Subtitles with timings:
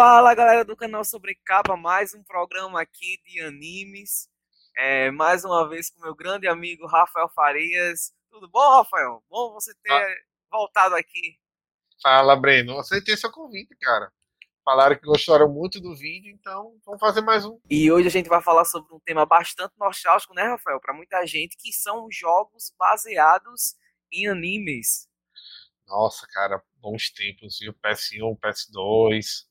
[0.00, 4.28] Fala galera do canal Sobre Capa, mais um programa aqui de animes.
[4.76, 8.14] É, mais uma vez com meu grande amigo Rafael Farias.
[8.30, 9.24] Tudo bom, Rafael?
[9.28, 10.14] Bom você ter ah.
[10.52, 11.36] voltado aqui.
[12.00, 12.78] Fala, Breno.
[12.78, 14.12] Aceitei seu convite, cara.
[14.64, 17.58] Falaram que gostaram muito do vídeo, então vamos fazer mais um.
[17.68, 20.78] E hoje a gente vai falar sobre um tema bastante nostálgico, né, Rafael?
[20.80, 23.74] Para muita gente, que são jogos baseados
[24.12, 25.08] em animes.
[25.88, 27.74] Nossa, cara, bons tempos, viu?
[27.74, 29.47] PS1, PS2.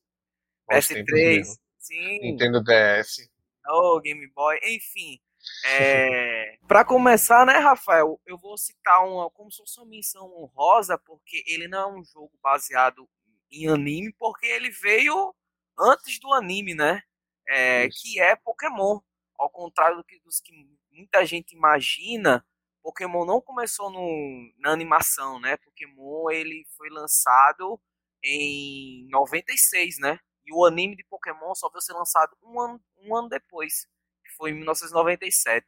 [0.70, 1.46] PS3,
[1.80, 2.20] sim.
[2.20, 3.30] Nintendo DS.
[3.70, 5.20] Oh, Game Boy, enfim.
[5.66, 6.58] É...
[6.68, 11.42] para começar, né, Rafael, eu vou citar uma como se fosse uma menção honrosa, porque
[11.48, 13.08] ele não é um jogo baseado
[13.52, 15.34] em anime, porque ele veio
[15.80, 17.02] antes do anime, né?
[17.48, 19.00] É, que é Pokémon.
[19.38, 20.52] Ao contrário do que, dos que
[20.92, 22.46] muita gente imagina,
[22.82, 25.58] Pokémon não começou no, na animação, né?
[25.58, 27.80] Pokémon ele foi lançado
[28.24, 30.20] em 96, né?
[30.48, 33.86] E o anime de Pokémon só veio ser lançado um ano, um ano depois,
[34.23, 35.66] que foi em 1997.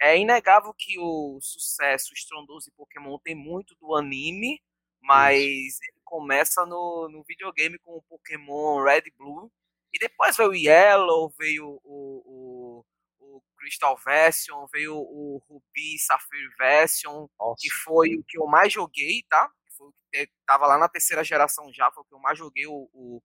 [0.00, 4.58] É inegável que o sucesso estrondoso de Pokémon tem muito do anime,
[5.02, 9.52] mas ele começa no, no videogame com o Pokémon Red Blue.
[9.92, 12.84] E depois veio o Yellow, veio o, o,
[13.20, 17.56] o Crystal Version, veio o Ruby Sapphire Version, Nossa.
[17.60, 19.52] que foi o que eu mais joguei, tá?
[19.76, 22.66] Foi o que tava lá na terceira geração já, foi o que eu mais joguei,
[22.66, 23.22] o, o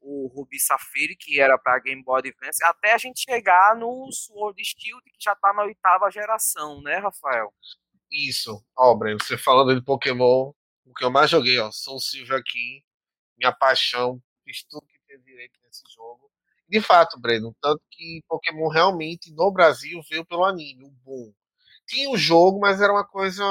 [0.00, 4.62] o Ruby Safiri, que era para Game Boy Advance, até a gente chegar no Sword
[4.64, 7.52] Shield, que já tá na oitava geração, né, Rafael?
[8.10, 8.64] Isso.
[8.76, 10.52] Ó, Breno, você falando de Pokémon,
[10.84, 12.82] o que eu mais joguei, ó, Soul Silver aqui,
[13.36, 16.30] minha paixão, fiz tudo que tem direito nesse jogo.
[16.68, 21.32] De fato, Breno, tanto que Pokémon realmente no Brasil veio pelo anime, o boom.
[21.86, 23.42] Tinha o jogo, mas era uma coisa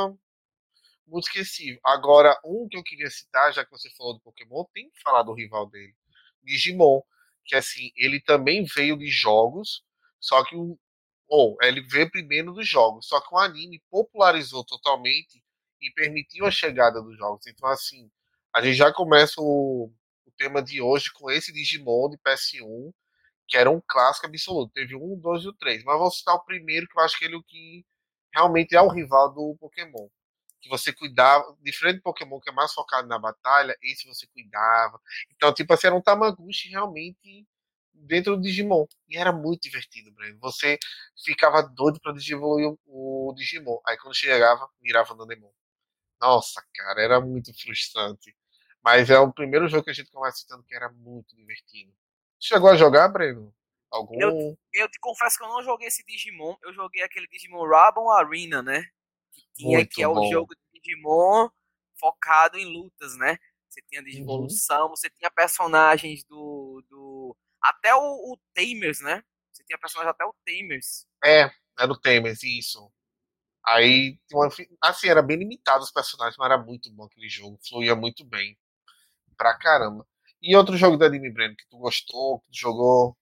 [1.08, 1.80] muito esquecível.
[1.84, 5.24] Agora, um que eu queria citar, já que você falou do Pokémon, tem que falar
[5.24, 5.96] do rival dele.
[6.44, 7.02] Digimon,
[7.46, 9.84] que assim, ele também veio de jogos,
[10.20, 10.78] só que o
[11.30, 15.44] ou ele veio primeiro dos jogos, só que o anime popularizou totalmente
[15.82, 17.46] e permitiu a chegada dos jogos.
[17.48, 18.10] Então assim,
[18.56, 19.92] a gente já começa o,
[20.26, 22.94] o tema de hoje com esse Digimon de PS1,
[23.48, 24.72] que era um clássico absoluto.
[24.74, 25.84] Teve um, dois e o três.
[25.84, 27.86] Mas vou citar o primeiro, que eu acho que ele é o que
[28.34, 30.08] realmente é o rival do Pokémon
[30.62, 35.00] que você cuidava, diferente do Pokémon que é mais focado na batalha, esse você cuidava.
[35.32, 37.48] Então, tipo assim, era um Tamaguchi realmente
[37.94, 38.86] dentro do Digimon.
[39.08, 40.38] E era muito divertido, Breno.
[40.40, 40.78] Você
[41.24, 43.80] ficava doido pra desenvolver o, o Digimon.
[43.88, 45.52] Aí quando chegava, virava Nanemon.
[46.20, 48.36] Nossa, cara, era muito frustrante.
[48.84, 51.94] Mas é o primeiro jogo que a gente começa citando que era muito divertido.
[52.40, 53.54] Chegou a jogar, Breno?
[53.92, 54.20] Algum?
[54.20, 56.56] Eu, eu te confesso que eu não joguei esse Digimon.
[56.62, 58.84] Eu joguei aquele Digimon Rabon Arena, né?
[59.58, 61.50] Tinha, Muito que é o jogo de Digimon
[62.00, 63.38] focado em lutas, né?
[63.68, 64.90] Você tinha de evolução, uhum.
[64.90, 66.84] você tinha personagens do.
[66.90, 69.24] do até o, o Tamers, né?
[69.52, 71.06] Você tinha personagens até o Tamers.
[71.24, 72.92] É, era o Tamers, isso.
[73.66, 74.18] Aí,
[74.82, 77.60] assim, era bem limitado os personagens, mas era muito bom aquele jogo.
[77.68, 78.58] Fluía muito bem.
[79.36, 80.08] Pra caramba.
[80.42, 83.18] E outro jogo da Anime Brand que tu gostou, que tu jogou?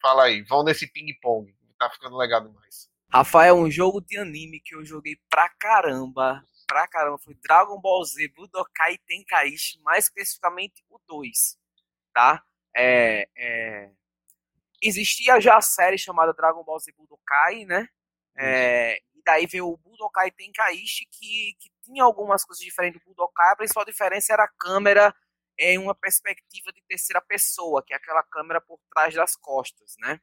[0.00, 1.52] Fala aí, vão nesse ping-pong.
[1.78, 2.87] Tá ficando legal demais.
[3.10, 8.04] Rafael, um jogo de anime que eu joguei pra caramba, pra caramba, foi Dragon Ball
[8.04, 11.58] Z Budokai Tenkaichi, mais especificamente o 2,
[12.12, 12.44] tá?
[12.76, 13.90] É, é...
[14.82, 17.88] Existia já a série chamada Dragon Ball Z Budokai, né?
[18.36, 23.52] É, e daí veio o Budokai Tenkaichi, que, que tinha algumas coisas diferentes do Budokai,
[23.52, 25.14] a principal diferença era a câmera
[25.58, 30.20] em uma perspectiva de terceira pessoa, que é aquela câmera por trás das costas, né?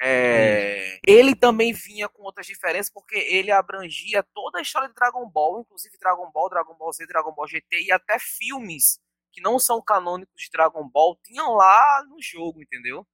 [0.00, 5.26] É, ele também vinha com outras diferenças, porque ele abrangia toda a história de Dragon
[5.28, 9.00] Ball, inclusive Dragon Ball, Dragon Ball Z, Dragon Ball GT e até filmes
[9.32, 13.06] que não são canônicos de Dragon Ball tinham lá no jogo, entendeu?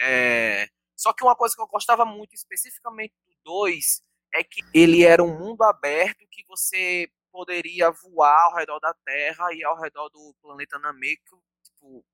[0.00, 4.02] É, só que uma coisa que eu gostava muito, especificamente do 2,
[4.34, 9.52] é que ele era um mundo aberto que você poderia voar ao redor da Terra
[9.54, 12.04] e ao redor do planeta Nameku, tipo,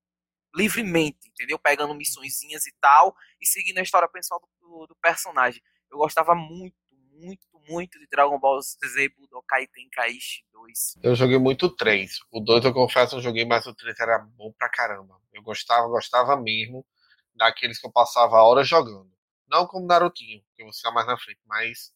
[0.54, 1.58] livremente, entendeu?
[1.58, 5.60] Pegando missõezinhas e tal, e seguindo a história pessoal do, do, personagem.
[5.90, 6.76] Eu gostava muito,
[7.12, 10.96] muito, muito de Dragon Ball Z Budokai Tenkaichi 2.
[11.02, 12.18] Eu joguei muito o 3.
[12.30, 15.20] O 2 eu confesso eu joguei, mas o 3 era bom pra caramba.
[15.32, 16.86] Eu gostava, gostava mesmo
[17.34, 19.12] daqueles que eu passava horas jogando.
[19.48, 21.92] Não como Narutinho, que vou citar mais na frente, mas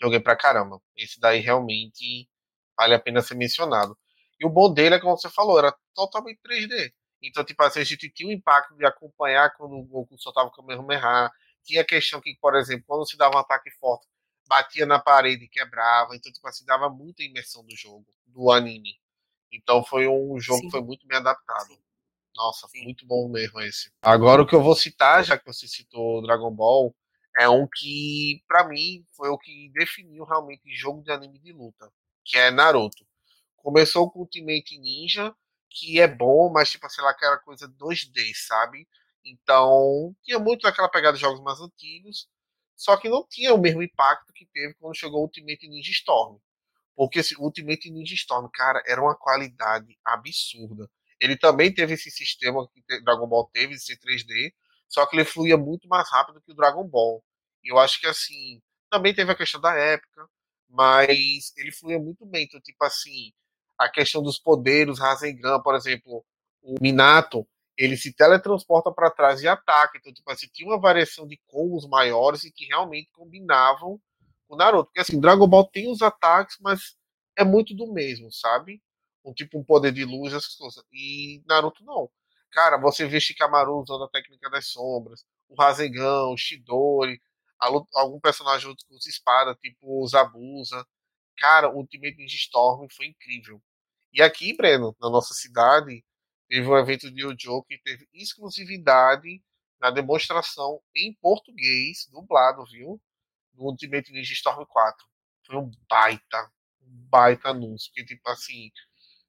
[0.00, 0.80] joguei pra caramba.
[0.96, 2.28] Esse daí realmente
[2.76, 3.96] vale a pena ser mencionado.
[4.38, 6.92] E o bom dele é como você falou, era totalmente 3D.
[7.22, 10.52] Então, tipo assim, a gente tinha o impacto de acompanhar quando o Goku soltava o
[10.52, 11.30] Kamehameha.
[11.62, 14.06] Tinha a questão que, por exemplo, quando se dava um ataque forte,
[14.48, 16.16] batia na parede e quebrava.
[16.16, 18.98] Então, tipo assim, dava muita imersão do jogo, do anime.
[19.52, 20.66] Então foi um jogo Sim.
[20.66, 21.76] que foi muito bem adaptado.
[22.34, 22.84] Nossa, Sim.
[22.84, 23.90] muito bom mesmo esse.
[24.02, 26.94] Agora o que eu vou citar, já que você citou Dragon Ball,
[27.38, 31.92] é um que, para mim, foi o que definiu realmente jogo de anime de luta,
[32.24, 33.06] que é Naruto.
[33.56, 35.34] Começou com Ultimate Ninja,
[35.70, 38.86] que é bom, mas tipo, sei lá, aquela coisa 2D, sabe?
[39.24, 42.28] Então, tinha muito aquela pegada de jogos mais antigos,
[42.76, 46.38] só que não tinha o mesmo impacto que teve quando chegou Ultimate Ninja Storm.
[46.96, 50.90] Porque esse Ultimate Ninja Storm, cara, era uma qualidade absurda.
[51.20, 54.52] Ele também teve esse sistema que Dragon Ball teve, esse 3D,
[54.88, 57.22] só que ele fluía muito mais rápido que o Dragon Ball.
[57.62, 60.28] E eu acho que assim, também teve a questão da época,
[60.68, 62.44] mas ele fluía muito bem.
[62.44, 63.32] Então, tipo assim,
[63.80, 66.22] a questão dos poderes, Rasengan, por exemplo,
[66.62, 67.48] o Minato,
[67.78, 69.96] ele se teletransporta para trás e ataca.
[69.96, 73.98] Então, tipo assim, tinha uma variação de combos maiores e que realmente combinavam
[74.46, 74.84] com o Naruto.
[74.86, 76.94] Porque assim, Dragon Ball tem os ataques, mas
[77.38, 78.82] é muito do mesmo, sabe?
[79.24, 80.84] Um tipo um poder de luz, essas coisas.
[80.92, 82.10] E Naruto não.
[82.50, 87.18] Cara, você vê Shikamaru usando a técnica das sombras, o Rasengan, o Shidori,
[87.94, 90.86] algum personagem com espada, tipo o Zabuza.
[91.38, 93.62] Cara, o Ultimate Ninja Storm foi incrível.
[94.12, 96.04] E aqui, Breno, na nossa cidade,
[96.48, 99.42] teve um evento de Yu que teve exclusividade
[99.80, 103.00] na demonstração em português, dublado, viu?
[103.52, 105.06] Do Ultimate Ninja Storm 4.
[105.46, 106.52] Foi um baita,
[106.82, 107.90] um baita anúncio.
[107.92, 108.70] Porque, tipo assim,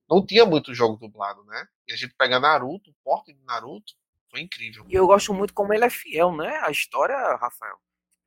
[0.10, 1.68] não tinha muito jogo dublado, né?
[1.88, 3.94] E a gente pega Naruto, o porte de Naruto,
[4.30, 4.86] foi incrível.
[4.90, 6.58] E eu gosto muito como ele é fiel, né?
[6.66, 7.78] A história, Rafael.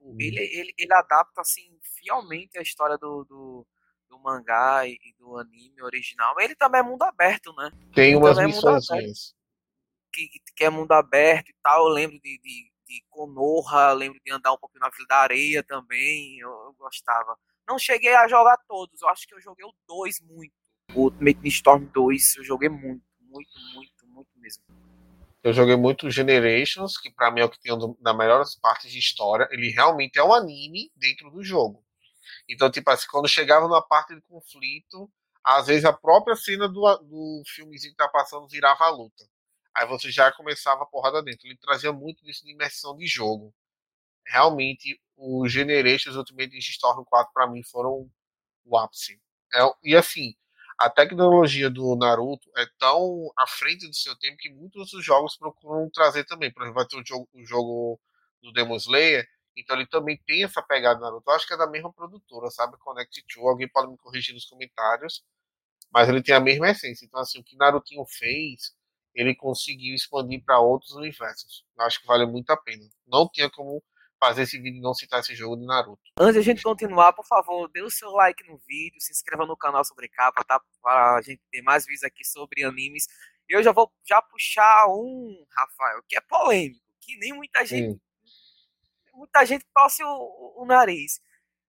[0.00, 0.16] Hum.
[0.20, 3.66] Ele, ele, ele adapta, assim, fielmente a história do, do,
[4.14, 6.38] do mangá e do anime original.
[6.40, 7.70] Ele também é mundo aberto, né?
[7.94, 9.34] Tem ele umas é missões.
[10.12, 11.88] Que, que é mundo aberto e tal.
[11.88, 15.62] Eu lembro de, de, de Konoha, lembro de andar um pouquinho na Vila da Areia
[15.62, 16.38] também.
[16.38, 17.36] Eu, eu gostava.
[17.66, 20.52] Não cheguei a jogar todos, eu acho que eu joguei o 2 muito
[20.92, 24.62] o Ultimate Storm 2 eu joguei muito, muito, muito, muito mesmo.
[25.42, 28.90] Eu joguei muito Generations, que para mim é o que tem uma das melhores partes
[28.90, 29.46] de história.
[29.50, 31.83] Ele realmente é um anime dentro do jogo.
[32.48, 35.10] Então, tipo assim, quando chegava numa parte de conflito,
[35.42, 39.24] às vezes a própria cena do, do filmezinho que tá passando virava a luta.
[39.74, 41.46] Aí você já começava a porrada dentro.
[41.46, 43.52] Ele trazia muito disso de imersão de jogo.
[44.26, 48.10] Realmente, o Generations Ultimate Storm 4 para mim foram
[48.64, 49.20] o ápice.
[49.54, 50.34] É, e assim,
[50.78, 55.36] a tecnologia do Naruto é tão à frente do seu tempo que muitos outros jogos
[55.36, 56.52] procuram trazer também.
[56.52, 58.00] Por exemplo, vai ter o jogo, o jogo
[58.42, 61.30] do Demon Slayer, então ele também tem essa pegada Naruto.
[61.30, 62.76] Eu acho que é da mesma produtora, sabe?
[62.78, 65.24] Connect 2, alguém pode me corrigir nos comentários,
[65.92, 67.04] mas ele tem a mesma essência.
[67.04, 68.74] Então, assim, o que Narutinho fez,
[69.14, 71.64] ele conseguiu expandir para outros universos.
[71.76, 72.84] Eu acho que vale muito a pena.
[73.06, 73.82] Não tinha como
[74.18, 76.02] fazer esse vídeo e não citar esse jogo de Naruto.
[76.18, 79.44] Antes de a gente continuar, por favor, dê o seu like no vídeo, se inscreva
[79.46, 80.60] no canal sobre capa, tá?
[80.82, 83.06] Para a gente ter mais vídeos aqui sobre animes.
[83.48, 87.92] Eu já vou já puxar um, Rafael, que é polêmico, que nem muita gente.
[87.92, 88.00] Sim.
[89.14, 91.20] Muita gente torce o, o, nariz.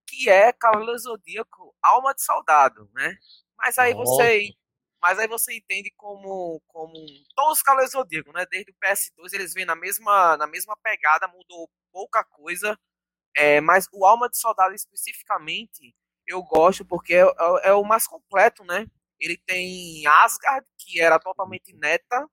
[0.07, 3.17] Que é Cavaleiro Zodíaco Alma de Soldado, né?
[3.57, 4.11] Mas aí Nossa.
[4.11, 4.51] você
[5.01, 6.93] mas aí você entende como, como
[7.35, 8.43] todos os Cavaleiros Zodíaco, né?
[8.49, 12.77] Desde o PS2 eles vêm na mesma, na mesma pegada, mudou pouca coisa.
[13.35, 15.95] É, mas o Alma de Soldado especificamente
[16.25, 18.87] eu gosto porque é, é, é, o mais completo, né?
[19.19, 22.27] Ele tem Asgard, que era totalmente neta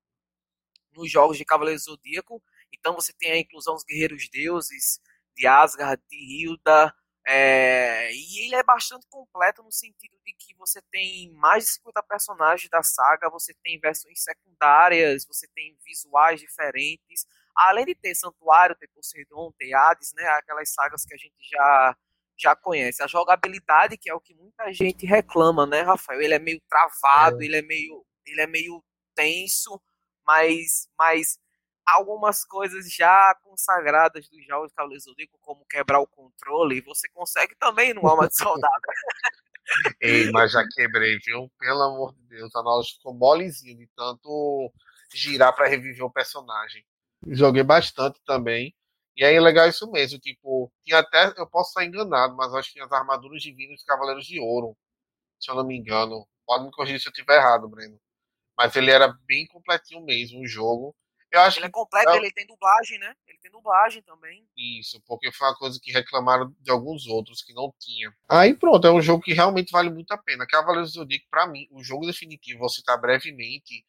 [0.93, 2.43] nos jogos de Cavaleiro Zodíaco.
[2.73, 5.01] Então você tem a inclusão dos guerreiros deuses,
[5.37, 10.83] de Asgard, de Hilda, é, e ele é bastante completo no sentido de que você
[10.91, 17.25] tem mais de 50 personagens da saga, você tem versões secundárias, você tem visuais diferentes,
[17.55, 21.97] além de ter Santuário, ter Poseidon, ter Hades, né, aquelas sagas que a gente já
[22.39, 23.03] já conhece.
[23.03, 26.21] A jogabilidade, que é o que muita gente reclama, né, Rafael?
[26.21, 27.45] Ele é meio travado, é.
[27.45, 28.83] ele é meio ele é meio
[29.15, 29.81] tenso,
[30.27, 31.39] mas mas
[31.87, 37.55] algumas coisas já consagradas dos jogos de Cavaleiro Zodíaco, como quebrar o controle, você consegue
[37.57, 38.83] também no Alma de Soldado.
[40.01, 41.51] Ei, mas já quebrei, viu?
[41.59, 44.73] Pelo amor de Deus, a nossa ficou molezinho de tanto
[45.15, 46.85] girar para reviver o personagem.
[47.27, 48.75] Joguei bastante também.
[49.17, 52.69] E aí é legal isso mesmo, tipo, tinha até, eu posso estar enganado, mas acho
[52.69, 54.75] que tinha as armaduras divinas dos Cavaleiros de Ouro,
[55.39, 56.27] se eu não me engano.
[56.47, 58.01] Pode me corrigir se eu estiver errado, Breno.
[58.57, 60.95] Mas ele era bem completinho mesmo, o jogo.
[61.33, 62.17] Eu acho ele é completo, é...
[62.19, 63.17] ele tem dublagem, né?
[63.27, 64.47] Ele tem dublagem também.
[64.55, 68.15] Isso, porque foi uma coisa que reclamaram de alguns outros que não tinha.
[68.29, 70.47] Aí pronto, é um jogo que realmente vale muito a pena.
[70.47, 73.83] Cavaleiros do Zodíaco, pra mim, o jogo definitivo, vou citar brevemente,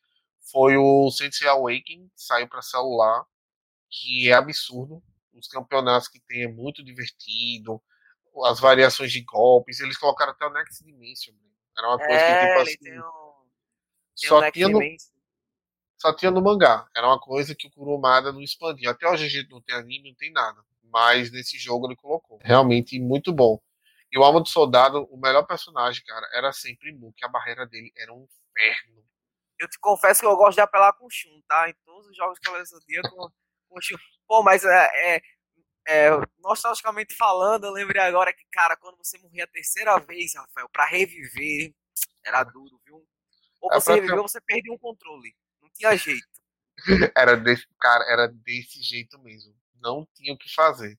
[0.51, 3.25] foi o Sensei Awakening, que saiu para celular,
[3.89, 5.03] que é absurdo.
[5.33, 7.81] Os campeonatos que tem é muito divertido,
[8.45, 11.33] as variações de golpes, eles colocaram até o Next Dimension.
[11.77, 12.77] Era uma coisa é, que tipo assim.
[12.77, 13.03] Tem um...
[14.15, 14.79] Tem só tinha no...
[16.03, 16.85] só tinha no mangá.
[16.93, 18.91] Era uma coisa que o Kurumada não expandia.
[18.91, 20.61] Até hoje a gente não tem anime, não tem nada.
[20.83, 22.39] Mas nesse jogo ele colocou.
[22.43, 23.57] Realmente muito bom.
[24.11, 27.65] E o Alma do Soldado, o melhor personagem, cara, era sempre Mu, que a barreira
[27.65, 29.01] dele era um inferno.
[29.57, 31.69] Eu te confesso que eu gosto de apelar com o Shun, tá?
[31.69, 32.53] Em todos os jogos que eu
[32.85, 33.29] dia com,
[33.69, 33.95] com o Shun.
[34.27, 35.21] Pô, mas é, é,
[35.87, 40.67] é, nostalgicamente falando, eu lembrei agora que, cara, quando você morria a terceira vez, Rafael,
[40.67, 41.73] pra reviver,
[42.25, 43.07] era duro, viu?
[43.61, 45.33] Ou é você reviveu, você perdeu um controle.
[45.81, 46.27] Não tinha jeito.
[47.15, 49.55] Era desse, cara, era desse jeito mesmo.
[49.75, 50.97] Não tinha o que fazer.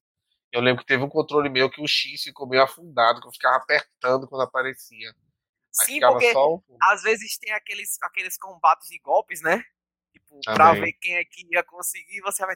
[0.53, 3.33] Eu lembro que teve um controle meu que o X ficou meio afundado, que eu
[3.33, 5.13] ficava apertando quando aparecia.
[5.73, 6.63] Sim, porque um...
[6.81, 9.65] às vezes tem aqueles, aqueles combates de golpes, né?
[10.13, 10.55] Tipo, Também.
[10.55, 12.55] pra ver quem é que ia conseguir, você vai.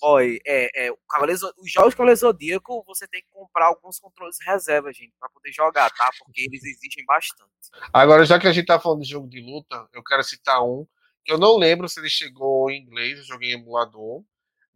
[0.00, 4.36] Boy, é, é, o Cavaleiro, os jogos Cavaleiro Zodíaco, você tem que comprar alguns controles
[4.44, 6.10] reserva, gente, para poder jogar, tá?
[6.18, 7.50] Porque eles existem bastante.
[7.92, 10.86] Agora, já que a gente tá falando de jogo de luta, eu quero citar um
[11.24, 14.24] que eu não lembro se ele chegou em inglês, eu joguei em emulador,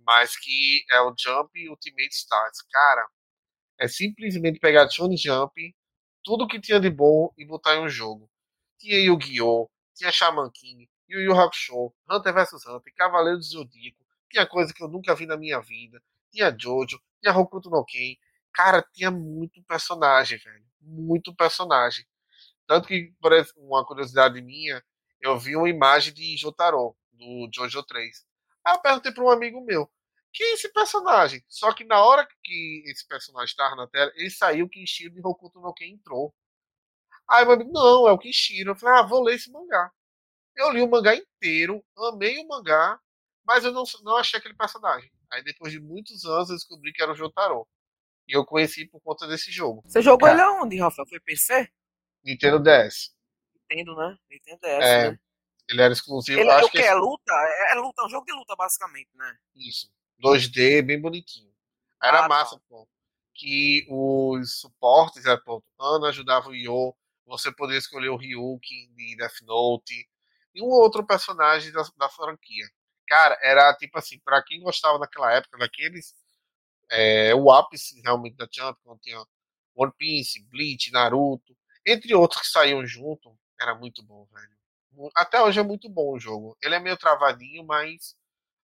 [0.07, 2.61] mas que é o Jump Ultimate Stars.
[2.71, 3.09] Cara,
[3.81, 5.75] é simplesmente pegar Johnny Jump,
[6.23, 8.31] tudo que tinha de bom e botar em um jogo.
[8.79, 14.04] Tinha Yu-Gi-Oh!, tinha Shaman King, Yu Yu Hakusho, Hunter vs Hunter, Cavaleiro do Zodíaco,
[14.35, 16.03] tinha coisa que eu nunca vi na minha vida.
[16.33, 18.17] Tinha Jojo, tinha Hokuto no Ken.
[18.53, 20.65] Cara, tinha muito personagem, velho.
[20.81, 22.05] Muito personagem.
[22.67, 24.83] Tanto que, por uma curiosidade minha,
[25.21, 28.27] eu vi uma imagem de Jotaro, do Jojo 3.
[28.67, 29.89] Aí eu perguntei para um amigo meu,
[30.33, 31.45] quem é esse personagem?
[31.49, 35.21] Só que na hora que esse personagem estava na tela, ele saiu, o Kinshiro de
[35.25, 36.35] Hokuto no Ken entrou.
[37.29, 38.73] Aí meu amigo, não, é o Kinshiro.
[38.73, 39.91] Eu falei, ah, vou ler esse mangá.
[40.57, 43.01] Eu li o mangá inteiro, amei o mangá,
[43.45, 45.11] mas eu não, não achei aquele personagem.
[45.33, 47.67] Aí depois de muitos anos eu descobri que era o Jotaro.
[48.27, 49.83] E eu conheci por conta desse jogo.
[49.85, 51.05] Você jogou ele aonde, Rafa?
[51.07, 51.69] Foi PC?
[52.25, 53.15] Nintendo DS.
[53.71, 54.19] Nintendo, né?
[54.31, 55.19] Nintendo DS, é, né?
[55.69, 56.41] Ele era exclusivo.
[56.41, 56.79] Ele é o que?
[56.79, 57.33] É luta?
[57.33, 59.37] É, é luta, é um jogo de luta, basicamente, né?
[59.55, 59.91] Isso.
[60.23, 61.53] 2D, bem bonitinho.
[62.03, 62.29] Era ah, tá.
[62.29, 62.63] massa, tá.
[62.69, 62.89] pô.
[63.35, 66.95] Que os suportes, era, pô, Ana ajudava o Yo,
[67.27, 70.09] você poderia escolher o Ryuki de Death Note
[70.55, 72.67] e um outro personagem da, da franquia.
[73.07, 76.15] Cara, era tipo assim, para quem gostava naquela época, daqueles.
[76.91, 79.23] É, o ápice realmente da Champions, tinha
[79.75, 81.57] One Piece, Bleach, Naruto,
[81.87, 85.11] entre outros que saíam junto, era muito bom, velho.
[85.17, 86.57] Até hoje é muito bom o jogo.
[86.63, 88.17] Ele é meio travadinho, mas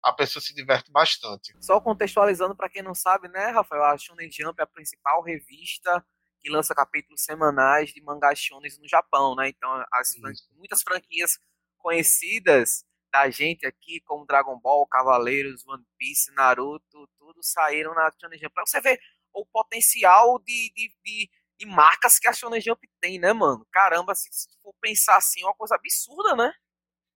[0.04, 1.56] a pessoa se diverte bastante.
[1.60, 6.06] Só contextualizando para quem não sabe, né, Rafael, a Shonen Jump é a principal revista
[6.40, 9.50] que lança capítulos semanais de mangás shonen no Japão, né?
[9.50, 10.10] Então, as,
[10.56, 11.38] muitas franquias
[11.78, 18.40] conhecidas da gente aqui, como Dragon Ball, Cavaleiros, One Piece, Naruto, tudo saíram na Shonen
[18.40, 18.54] Jump.
[18.54, 19.00] Pra você ver
[19.34, 23.66] o potencial de, de, de, de marcas que a Shonen Jump tem, né, mano?
[23.72, 26.52] Caramba, se, se for pensar assim, é uma coisa absurda, né?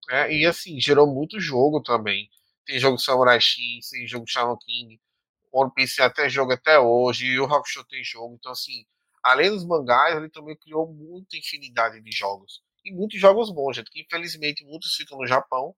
[0.10, 2.30] É, e assim, gerou muito jogo também.
[2.66, 5.00] Tem jogo Samurai X, tem jogo Shaman King,
[5.52, 8.36] One Piece até jogo até hoje, e o Hakusho tem jogo.
[8.36, 8.86] Então, assim,
[9.22, 12.62] além dos mangás, ele também criou muita infinidade de jogos.
[12.84, 15.74] E muitos jogos bons, gente, que infelizmente muitos ficam no Japão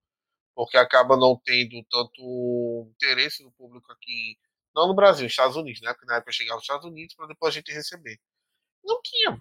[0.55, 4.39] porque acaba não tendo tanto interesse do público aqui,
[4.73, 5.93] não no Brasil, nos Estados Unidos, né?
[5.93, 8.17] Porque na época chegava nos Estados Unidos para depois a gente receber.
[8.83, 9.37] Não tinha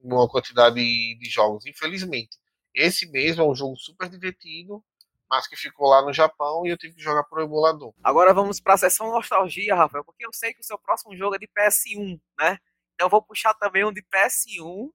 [0.00, 2.38] uma quantidade de jogos, infelizmente.
[2.72, 4.84] Esse mesmo é um jogo super divertido,
[5.28, 7.92] mas que ficou lá no Japão e eu tive que jogar por emulador.
[8.02, 11.34] Agora vamos para a sessão nostalgia, Rafael, porque eu sei que o seu próximo jogo
[11.34, 12.58] é de PS1, né?
[12.94, 14.90] Então eu vou puxar também um de PS1.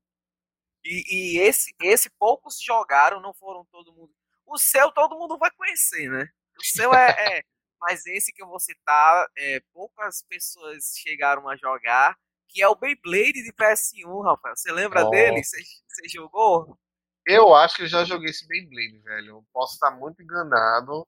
[0.85, 1.03] E,
[1.35, 4.13] e esse, esse poucos jogaram, não foram todo mundo
[4.49, 6.27] o seu todo mundo vai conhecer, né?
[6.59, 7.43] O seu é, é
[7.81, 12.75] mas esse que eu vou citar, é, poucas pessoas chegaram a jogar, que é o
[12.75, 14.55] Beyblade de PS1, Rafael.
[14.55, 15.09] Você lembra oh.
[15.09, 15.43] dele?
[15.43, 16.77] Você, você jogou?
[17.25, 19.27] Eu acho que eu já joguei esse Beyblade, velho.
[19.29, 21.07] Eu posso estar muito enganado,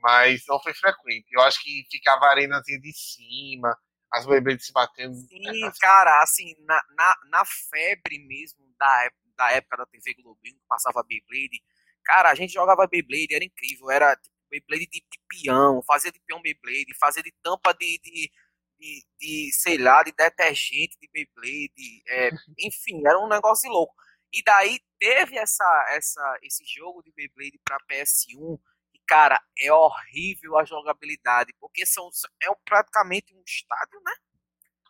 [0.00, 1.26] mas não foi frequente.
[1.30, 3.76] Eu acho que ficava a arenazinha de cima,
[4.10, 5.14] as Beyblades se batendo.
[5.14, 10.56] Sim, é, cara, assim, na, na, na febre mesmo da, da época da TV Globinho,
[10.56, 11.60] que passava Beyblade,
[12.08, 13.90] Cara, a gente jogava Beyblade, era incrível.
[13.90, 18.32] Era tipo, Beyblade de, de peão, fazia de peão Beyblade, fazia de tampa de, de,
[18.80, 22.02] de, de sei lá, de detergente de Beyblade.
[22.08, 22.30] É,
[22.66, 23.94] enfim, era um negócio louco.
[24.32, 28.58] E daí teve essa, essa, esse jogo de Beyblade para PS1
[28.94, 32.08] e, cara, é horrível a jogabilidade, porque são,
[32.42, 34.12] é praticamente um estádio, né?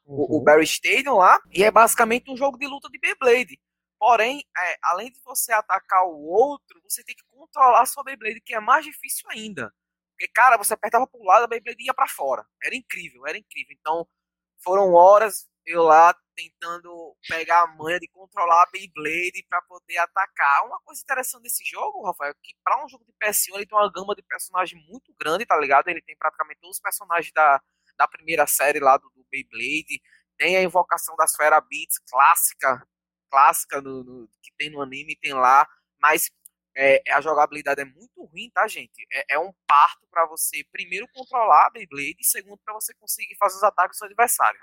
[0.07, 0.21] Uhum.
[0.21, 3.59] O, o Barry Stadium lá, e é basicamente um jogo de luta de Beyblade.
[3.99, 8.55] Porém, é, além de você atacar o outro, você tem que controlar sua Beyblade, que
[8.55, 9.73] é mais difícil ainda.
[10.13, 12.47] Porque, cara, você apertava pro lado, a Beyblade ia para fora.
[12.63, 13.77] Era incrível, era incrível.
[13.79, 14.07] Então,
[14.63, 20.65] foram horas eu lá tentando pegar a manha de controlar a Beyblade para poder atacar.
[20.65, 23.77] Uma coisa interessante desse jogo, Rafael, é que para um jogo de PS1 ele tem
[23.77, 25.89] uma gama de personagens muito grande, tá ligado?
[25.89, 27.61] Ele tem praticamente todos os personagens da,
[27.99, 30.01] da primeira série lá do, do Beyblade.
[30.39, 32.87] Tem a invocação das Fera Beats clássica,
[33.31, 35.69] clássica no, no, que tem no anime, tem lá.
[36.01, 36.31] Mas
[36.77, 39.07] é, a jogabilidade é muito ruim, tá, gente?
[39.13, 43.37] É, é um parto para você, primeiro, controlar a Beyblade e, segundo, para você conseguir
[43.37, 44.61] fazer os ataques do seu adversário.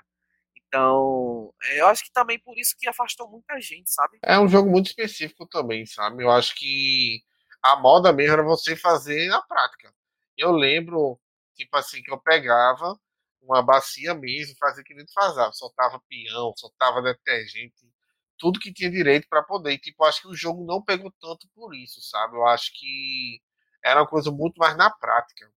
[0.56, 4.18] Então, é, eu acho que também por isso que afastou muita gente, sabe?
[4.22, 6.24] É um jogo muito específico também, sabe?
[6.24, 7.22] Eu acho que
[7.62, 9.92] a moda mesmo era você fazer na prática.
[10.36, 11.20] Eu lembro,
[11.54, 12.98] tipo assim, que eu pegava
[13.42, 17.86] uma bacia mesmo, fazia que nem fazia, soltava peão, soltava detergente,
[18.38, 19.72] tudo que tinha direito para poder.
[19.72, 22.36] E, tipo, acho que o jogo não pegou tanto por isso, sabe?
[22.36, 23.40] Eu acho que
[23.84, 25.50] era uma coisa muito mais na prática.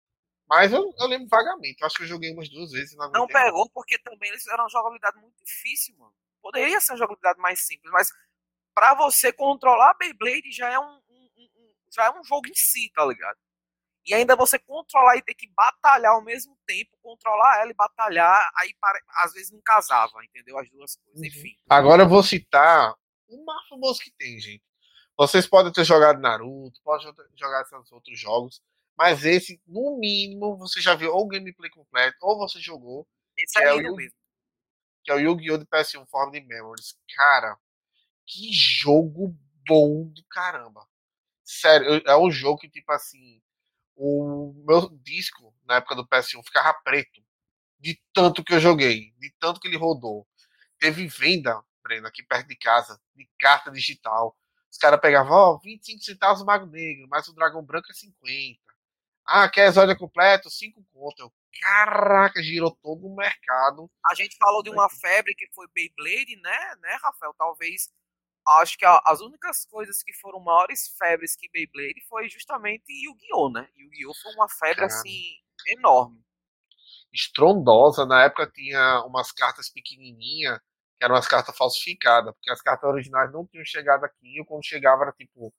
[0.48, 1.80] Mas eu, eu lembro vagamente.
[1.80, 2.96] Eu acho que eu joguei umas duas vezes.
[2.96, 6.14] Não, não pegou porque também eles eram uma jogabilidade muito difícil, mano.
[6.40, 8.10] Poderia ser uma jogabilidade mais simples, mas
[8.74, 12.54] para você controlar a Beyblade já é um, um, um, já é um jogo em
[12.54, 13.38] si, tá ligado?
[14.08, 18.50] E ainda você controlar e ter que batalhar ao mesmo tempo, controlar ela e batalhar,
[18.56, 18.74] aí
[19.22, 20.58] às vezes não casava, entendeu?
[20.58, 21.26] As duas coisas, uhum.
[21.26, 21.54] enfim.
[21.68, 22.94] Agora eu vou citar
[23.28, 24.64] o mais famoso que tem, gente.
[25.14, 28.62] Vocês podem ter jogado Naruto, podem jogar esses outros jogos,
[28.96, 33.06] mas esse, no mínimo, você já viu ou o gameplay completo, ou você jogou.
[33.36, 34.16] Esse é, é o mesmo.
[35.04, 35.58] Que é o Yu-Gi-Oh!
[35.58, 36.96] de PS1 Form de Memories.
[37.14, 37.58] Cara,
[38.26, 39.36] que jogo
[39.66, 40.86] bom do caramba.
[41.44, 43.40] Sério, é um jogo que, tipo assim,
[43.98, 47.20] o meu disco, na época do PS1, ficava preto.
[47.80, 50.26] De tanto que eu joguei, de tanto que ele rodou.
[50.78, 54.36] Teve venda, Breno, aqui perto de casa, de carta digital.
[54.70, 57.94] Os caras pegavam, ó, oh, 25 centavos o Mago Negro, mas o Dragão Branco é
[57.94, 58.60] 50.
[59.26, 60.48] Ah, quer exódia completo?
[60.48, 61.32] Cinco conto.
[61.60, 63.90] caraca, girou todo o mercado.
[64.06, 67.34] A gente falou de uma febre que foi Beyblade, né, né, Rafael?
[67.36, 67.90] Talvez,
[68.48, 73.68] acho que as únicas coisas que foram maiores febres que Beyblade foi justamente Yu-Gi-Oh, né?
[73.76, 74.86] Yu-Gi-Oh foi uma febre, Cara.
[74.86, 75.34] assim,
[75.66, 76.22] enorme.
[77.12, 78.06] Estrondosa.
[78.06, 80.58] Na época tinha umas cartas pequenininhas,
[80.98, 84.64] que eram as cartas falsificadas, porque as cartas originais não tinham chegado aqui, ou quando
[84.64, 85.52] chegava era, tipo,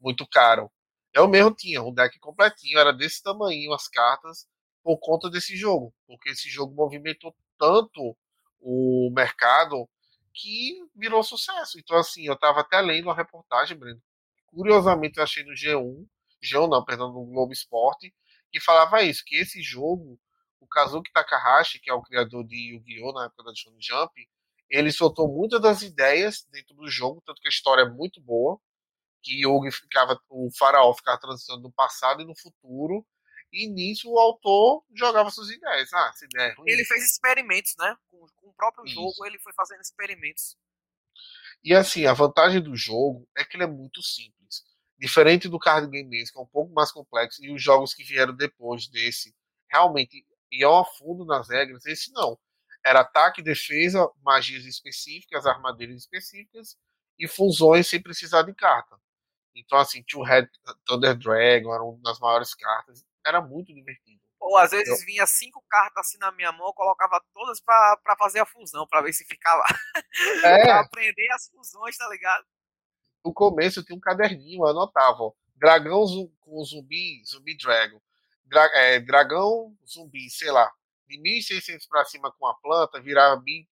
[0.00, 0.70] muito caro.
[1.12, 4.46] Eu mesmo tinha um deck completinho, era desse tamanho as cartas,
[4.82, 5.94] por conta desse jogo.
[6.06, 8.16] Porque esse jogo movimentou tanto
[8.60, 9.88] o mercado
[10.36, 11.78] que virou sucesso.
[11.78, 14.02] Então, assim, eu tava até lendo uma reportagem, Breno.
[14.46, 16.06] Curiosamente, eu achei no G1,
[16.44, 18.14] G1 não, perdão, no Globo Esporte,
[18.52, 20.18] que falava isso, que esse jogo,
[20.60, 23.12] o Kazuki Takahashi, que é o criador de Yu-Gi-Oh!
[23.12, 24.12] na época da Shonen Jump,
[24.70, 28.60] ele soltou muitas das ideias dentro do jogo, tanto que a história é muito boa
[29.26, 33.04] que Yogi ficava, o faraó ficava transitando no passado e no futuro,
[33.56, 35.90] e nisso o autor jogava suas ideias.
[35.94, 36.70] Ah, essa ideia é ruim.
[36.70, 37.96] Ele fez experimentos, né?
[38.10, 38.94] Com, com o próprio Isso.
[38.94, 40.56] jogo, ele foi fazendo experimentos.
[41.64, 44.62] E assim, a vantagem do jogo é que ele é muito simples.
[44.98, 48.04] Diferente do card game mesmo, que é um pouco mais complexo, e os jogos que
[48.04, 49.34] vieram depois desse
[49.70, 52.38] realmente iam a fundo nas regras, esse não.
[52.84, 56.76] Era ataque, defesa, magias específicas, armadilhas específicas
[57.18, 58.96] e fusões sem precisar de carta.
[59.56, 60.48] Então, assim, Two Head
[60.84, 63.04] Thunder Dragon era uma das maiores cartas.
[63.26, 64.20] Era muito divertido.
[64.38, 65.06] Ou às vezes eu...
[65.06, 68.86] vinha cinco cartas assim na minha mão, eu colocava todas pra, pra fazer a fusão,
[68.86, 69.64] pra ver se ficava.
[70.42, 70.62] É.
[70.62, 72.44] pra aprender as fusões, tá ligado?
[73.24, 76.06] No começo eu tinha um caderninho, eu anotava, ó, dragão
[76.40, 78.00] com zumbi, zumbi dragon.
[78.44, 80.70] Dra é, dragão, zumbi, sei lá,
[81.06, 83.68] de 1600 pra cima com a planta, virava bi,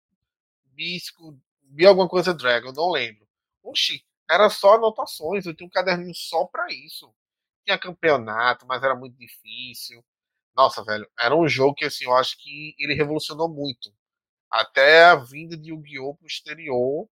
[0.65, 3.27] bisco, bi alguma coisa dragon, não lembro.
[3.63, 7.15] Oxi, era só anotações, eu tinha um caderninho só para isso.
[7.65, 10.05] Tinha campeonato, mas era muito difícil.
[10.57, 13.93] Nossa, velho, era um jogo que assim, eu acho que ele revolucionou muito.
[14.51, 16.17] Até a vinda de Yu-Gi-Oh!
[16.17, 17.09] pro exterior,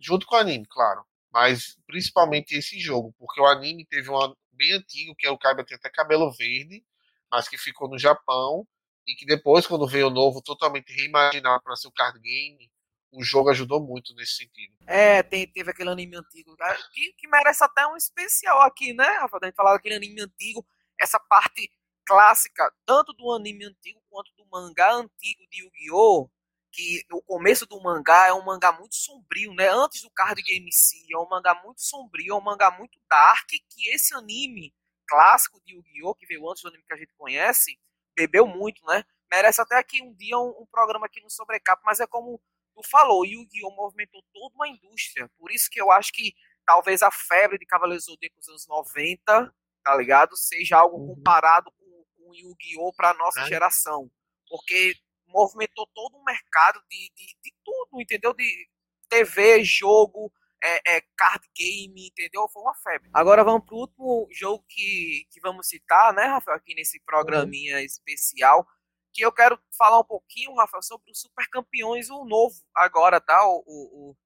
[0.00, 1.04] junto com o anime, claro.
[1.32, 5.64] Mas principalmente esse jogo, porque o anime teve um bem antigo, que é o Kaiba
[5.64, 6.84] tem até cabelo verde,
[7.30, 8.66] mas que ficou no Japão,
[9.06, 12.70] e que depois, quando veio o novo, totalmente reimaginado para ser o card game,
[13.14, 14.74] o jogo ajudou muito nesse sentido.
[14.86, 19.06] É, tem, teve aquele anime antigo né, que, que merece até um especial aqui, né,
[19.18, 19.38] Rafa?
[19.40, 20.66] A gente falar daquele anime antigo,
[21.00, 21.70] essa parte
[22.04, 26.30] clássica, tanto do anime antigo quanto do mangá antigo de Yu-Gi-Oh!
[26.70, 29.68] Que o começo do mangá é um mangá muito sombrio, né?
[29.68, 33.48] Antes do card game C, é um mangá muito sombrio, é um mangá muito dark,
[33.48, 34.74] que esse anime
[35.06, 36.14] clássico de Yu-Gi-Oh!
[36.16, 37.78] que veio antes do anime que a gente conhece,
[38.16, 39.04] bebeu muito, né?
[39.30, 42.40] Merece até aqui um dia um, um programa aqui no Sobrecap, mas é como
[42.74, 43.74] tu falou, Yu-Gi-Oh!
[43.74, 45.30] movimentou toda uma indústria.
[45.38, 46.34] Por isso que eu acho que
[46.66, 50.36] talvez a febre de Cavaleiros Zodíaco dos anos 90, tá ligado?
[50.36, 51.14] Seja algo uhum.
[51.14, 52.92] comparado com, com Yu-Gi-Oh!
[52.94, 53.46] pra nossa é.
[53.46, 54.10] geração.
[54.48, 54.94] Porque
[55.26, 58.32] movimentou todo um mercado de, de, de tudo, entendeu?
[58.34, 58.68] De
[59.08, 60.32] TV, jogo,
[60.62, 62.48] é, é, card game, entendeu?
[62.48, 63.10] Foi uma febre.
[63.12, 67.82] Agora vamos pro último jogo que, que vamos citar, né, Rafael, aqui nesse programinha uhum.
[67.82, 68.66] especial,
[69.14, 73.46] que eu quero falar um pouquinho, Rafael, sobre o Super Campeões, o novo agora, tá?
[73.46, 74.16] O, o,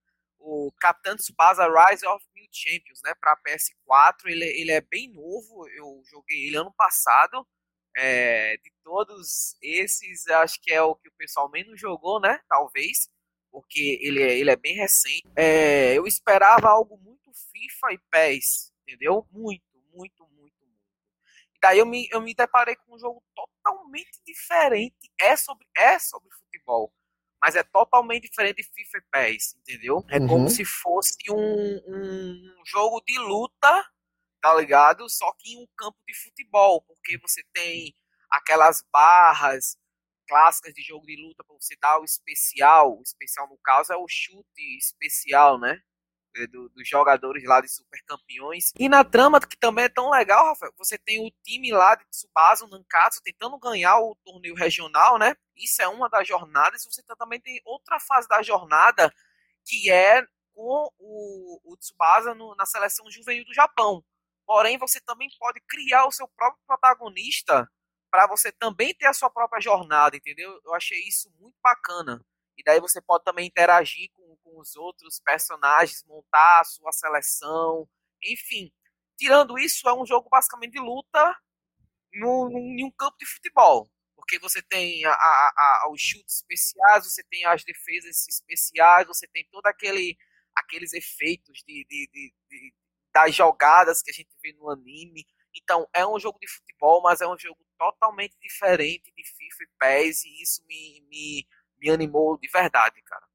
[0.40, 4.26] o Capitão Tsubasa Rise of New Champions, né, para PS4.
[4.26, 7.46] Ele, ele é bem novo, eu joguei ele ano passado.
[7.96, 12.40] É, de todos esses, acho que é o que o pessoal menos jogou, né?
[12.48, 13.10] Talvez,
[13.50, 15.26] porque ele é, ele é bem recente.
[15.36, 19.26] É, eu esperava algo muito FIFA e PES, entendeu?
[19.32, 19.62] Muito,
[21.60, 24.96] daí eu me, eu me deparei com um jogo totalmente diferente.
[25.20, 26.92] É sobre, é sobre futebol
[27.40, 30.04] mas é totalmente diferente de FIFA e PES, entendeu?
[30.08, 30.26] É uhum.
[30.26, 33.90] como se fosse um, um jogo de luta,
[34.40, 35.08] tá ligado?
[35.08, 37.94] Só que em um campo de futebol, porque você tem
[38.30, 39.76] aquelas barras
[40.26, 43.96] clássicas de jogo de luta para você dar o especial, o especial no caso é
[43.96, 45.80] o chute especial, né?
[46.38, 48.72] É, do, dos jogadores lá de super campeões.
[48.78, 52.04] E na trama, que também é tão legal, Rafael, você tem o time lá de
[52.06, 55.34] Tsubasa, Nankatsu, tentando ganhar o torneio regional, né?
[55.56, 56.84] Isso é uma das jornadas.
[56.84, 59.12] Você também tem outra fase da jornada,
[59.64, 60.22] que é
[60.54, 64.04] com o, o Tsubasa no, na seleção juvenil do Japão.
[64.46, 67.70] Porém, você também pode criar o seu próprio protagonista
[68.10, 70.58] para você também ter a sua própria jornada, entendeu?
[70.64, 72.24] Eu achei isso muito bacana.
[72.58, 77.88] E daí você pode também interagir com, com os outros personagens, montar a sua seleção,
[78.22, 78.72] enfim.
[79.16, 81.36] Tirando isso, é um jogo basicamente de luta
[82.12, 83.88] no, no, em um campo de futebol.
[84.16, 89.26] Porque você tem a, a, a, os chutes especiais, você tem as defesas especiais, você
[89.28, 90.18] tem todo aquele
[90.54, 92.74] aqueles efeitos de, de, de, de
[93.14, 95.24] das jogadas que a gente vê no anime.
[95.54, 99.68] Então, é um jogo de futebol, mas é um jogo totalmente diferente de FIFA e
[99.78, 101.46] PES, e isso me, me,
[101.80, 103.26] me animou de verdade, cara.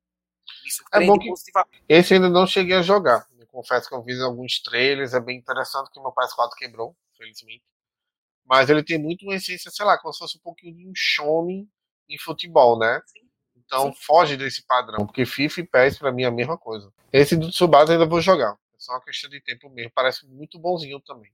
[0.63, 1.84] Me surpreende é bom que positivamente.
[1.88, 3.27] Esse ainda não cheguei a jogar.
[3.38, 7.63] Eu confesso que eu vi alguns trailers, é bem interessante que meu PS4 quebrou, felizmente.
[8.45, 10.91] Mas ele tem muito uma essência, sei lá, como se fosse um pouquinho de um
[10.95, 11.69] shonen
[12.10, 13.01] em futebol, né?
[13.06, 13.23] Sim.
[13.56, 13.99] Então Sim.
[14.01, 16.91] foge desse padrão, porque FIFA e PES pra mim é a mesma coisa.
[17.12, 18.53] Esse do Tsubasa ainda vou jogar.
[18.53, 19.91] É só uma questão de tempo mesmo.
[19.95, 21.32] Parece muito bonzinho também.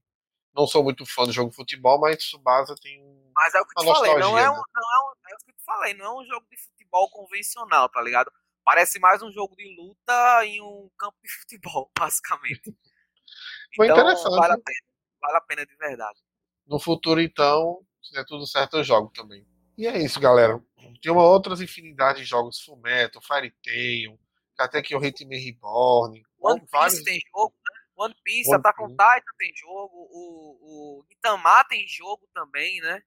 [0.54, 3.29] Não sou muito fã do jogo de futebol, mas Tsubasa tem um.
[3.40, 5.38] Mas é o que eu te falei, não é, um, não é, um, é o
[5.38, 8.30] que eu te falei, não é um jogo de futebol convencional, tá ligado?
[8.62, 12.60] Parece mais um jogo de luta em um campo de futebol, basicamente.
[13.74, 14.36] Foi então, interessante.
[14.36, 14.86] Vale a pena,
[15.22, 16.18] vale a pena de verdade.
[16.66, 19.46] No futuro, então, se der tudo certo, eu jogo também.
[19.78, 20.62] E é isso, galera.
[21.00, 24.20] Tem uma outras infinidade de jogos Fullmetal, Fire Tail,
[24.58, 26.22] até que o Hitman Reborn.
[26.38, 27.02] One Piece vários...
[27.04, 27.80] tem jogo, né?
[27.96, 33.02] One Piece, One Attack on Titan tem jogo, o, o Itamar tem jogo também, né?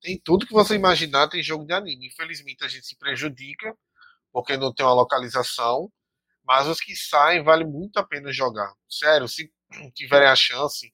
[0.00, 2.06] Tem tudo que você imaginar, tem jogo de anime.
[2.08, 3.76] Infelizmente a gente se prejudica,
[4.32, 5.90] porque não tem uma localização,
[6.44, 8.72] mas os que saem vale muito a pena jogar.
[8.88, 9.52] Sério, se
[9.94, 10.92] tiverem a chance,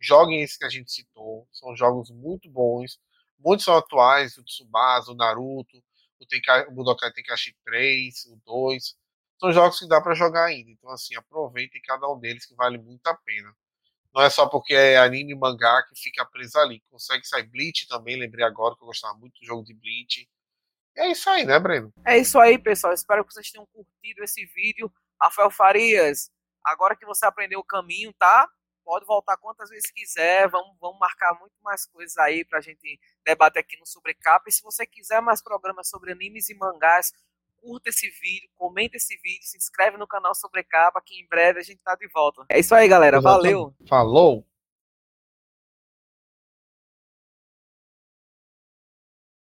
[0.00, 1.48] joguem esse que a gente citou.
[1.52, 2.98] São jogos muito bons.
[3.38, 5.82] Muitos são atuais, o Tsubasa, o Naruto,
[6.20, 8.96] o, Tenka, o Budokai Tenkaichi 3, o 2
[9.40, 10.70] são jogos que dá para jogar ainda.
[10.70, 13.50] Então, assim, aproveitem cada um deles que vale muito a pena.
[14.12, 16.82] Não é só porque é anime e mangá que fica preso ali.
[16.90, 20.28] Consegue sair Bleach também, lembrei agora que eu gostava muito do jogo de Bleach.
[20.96, 21.92] E é isso aí, né, Breno?
[22.04, 22.92] É isso aí, pessoal.
[22.92, 24.92] Espero que vocês tenham curtido esse vídeo.
[25.20, 26.30] Rafael Farias,
[26.64, 28.48] agora que você aprendeu o caminho, tá?
[28.84, 30.48] Pode voltar quantas vezes quiser.
[30.48, 34.48] Vamos, vamos marcar muito mais coisas aí pra gente debater aqui no Sobrecapa.
[34.48, 37.12] E se você quiser mais programas sobre animes e mangás,
[37.60, 41.62] curta esse vídeo, comenta esse vídeo, se inscreve no canal Sobrecapa, que em breve a
[41.62, 42.44] gente tá de volta.
[42.48, 43.20] É isso aí, galera.
[43.20, 43.74] Valeu.
[43.88, 44.46] Falou!